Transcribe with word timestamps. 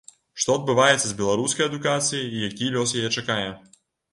Што 0.43 0.55
адбываецца 0.59 1.03
з 1.07 1.17
беларускай 1.19 1.65
адукацыяй 1.71 2.25
і 2.31 2.43
які 2.49 2.73
лёс 2.77 2.99
яе 3.03 3.13
чакае? 3.17 3.47